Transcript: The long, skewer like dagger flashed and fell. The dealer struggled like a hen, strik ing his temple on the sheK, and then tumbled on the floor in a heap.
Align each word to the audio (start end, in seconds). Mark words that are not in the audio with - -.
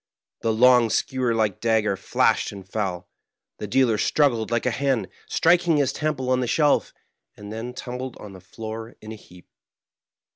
The 0.39 0.51
long, 0.51 0.89
skewer 0.89 1.35
like 1.35 1.59
dagger 1.59 1.95
flashed 1.95 2.51
and 2.51 2.67
fell. 2.67 3.07
The 3.59 3.67
dealer 3.67 3.99
struggled 3.99 4.49
like 4.49 4.65
a 4.65 4.71
hen, 4.71 5.09
strik 5.29 5.67
ing 5.67 5.77
his 5.77 5.93
temple 5.93 6.31
on 6.31 6.39
the 6.39 6.47
sheK, 6.47 6.91
and 7.37 7.53
then 7.53 7.75
tumbled 7.75 8.17
on 8.17 8.33
the 8.33 8.41
floor 8.41 8.95
in 8.99 9.11
a 9.11 9.15
heap. 9.15 9.47